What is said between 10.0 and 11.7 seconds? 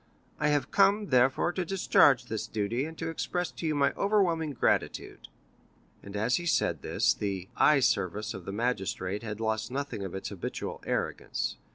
of its habitual arrogance.